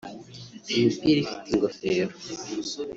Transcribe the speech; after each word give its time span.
imipira 0.77 1.19
ifite 1.23 1.45
ingofero 1.53 2.13